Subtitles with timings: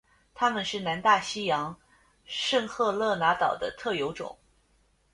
[0.33, 1.77] 它们是南大西洋
[2.25, 4.35] 圣赫勒拿岛的特有种。